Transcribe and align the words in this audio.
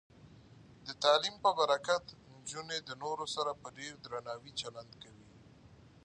د 0.85 0.87
تعلیم 1.03 1.35
په 1.43 1.49
برکت، 1.59 2.03
نجونې 2.31 2.77
د 2.81 2.89
نورو 3.03 3.25
سره 3.35 3.51
په 3.61 3.67
ډیر 3.77 3.93
درناوي 4.05 4.51
چلند 4.61 4.91
کوي. 5.01 5.27